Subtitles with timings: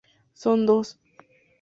[0.41, 0.99] Son dos.